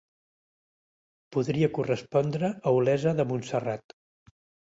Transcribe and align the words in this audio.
Podria 1.35 1.69
correspondre 1.75 2.51
a 2.53 2.73
Olesa 2.79 3.13
de 3.19 3.27
Montserrat. 3.33 3.97